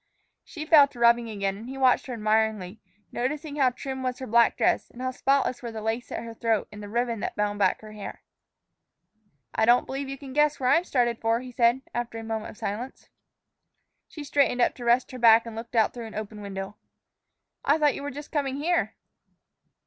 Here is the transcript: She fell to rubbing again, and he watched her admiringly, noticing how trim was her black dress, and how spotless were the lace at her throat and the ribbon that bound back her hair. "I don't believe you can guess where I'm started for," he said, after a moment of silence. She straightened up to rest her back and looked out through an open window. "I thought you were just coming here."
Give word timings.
She 0.43 0.65
fell 0.65 0.87
to 0.87 0.99
rubbing 0.99 1.29
again, 1.29 1.57
and 1.57 1.69
he 1.69 1.77
watched 1.77 2.07
her 2.07 2.13
admiringly, 2.15 2.81
noticing 3.11 3.57
how 3.57 3.69
trim 3.69 4.01
was 4.01 4.17
her 4.17 4.25
black 4.25 4.57
dress, 4.57 4.89
and 4.89 4.99
how 4.99 5.11
spotless 5.11 5.61
were 5.61 5.71
the 5.71 5.79
lace 5.79 6.11
at 6.11 6.23
her 6.23 6.33
throat 6.33 6.67
and 6.71 6.81
the 6.81 6.89
ribbon 6.89 7.19
that 7.19 7.35
bound 7.35 7.59
back 7.59 7.81
her 7.81 7.91
hair. 7.91 8.23
"I 9.53 9.65
don't 9.65 9.85
believe 9.85 10.09
you 10.09 10.17
can 10.17 10.33
guess 10.33 10.59
where 10.59 10.71
I'm 10.71 10.85
started 10.85 11.19
for," 11.21 11.39
he 11.41 11.51
said, 11.51 11.83
after 11.93 12.17
a 12.17 12.23
moment 12.23 12.49
of 12.49 12.57
silence. 12.57 13.09
She 14.07 14.23
straightened 14.23 14.59
up 14.59 14.73
to 14.77 14.85
rest 14.85 15.11
her 15.11 15.19
back 15.19 15.45
and 15.45 15.55
looked 15.55 15.75
out 15.75 15.93
through 15.93 16.07
an 16.07 16.15
open 16.15 16.41
window. 16.41 16.77
"I 17.63 17.77
thought 17.77 17.93
you 17.93 18.01
were 18.01 18.09
just 18.09 18.31
coming 18.31 18.55
here." 18.55 18.95